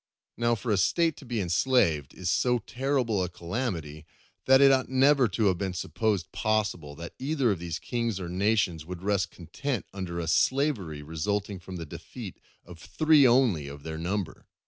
Now, 0.35 0.55
for 0.55 0.71
a 0.71 0.77
State 0.77 1.15
to 1.17 1.27
be 1.27 1.39
enslaved 1.39 2.15
is 2.15 2.31
so 2.31 2.57
terrible 2.57 3.21
a 3.23 3.29
calamity 3.29 4.07
that 4.47 4.59
it 4.59 4.71
ought 4.71 4.89
never 4.89 5.27
to 5.27 5.45
have 5.45 5.59
been 5.59 5.75
supposed 5.75 6.31
possible 6.31 6.95
that 6.95 7.13
either 7.19 7.51
of 7.51 7.59
these 7.59 7.77
kings 7.77 8.19
or 8.19 8.27
nations 8.27 8.83
would 8.83 9.03
rest 9.03 9.29
content 9.29 9.85
under 9.93 10.19
a 10.19 10.27
slavery 10.27 11.03
resulting 11.03 11.59
from 11.59 11.75
the 11.75 11.85
defeat 11.85 12.39
of 12.65 12.79
three 12.79 13.27
only 13.27 13.67
of 13.67 13.83
their 13.83 13.99
number. 13.99 14.47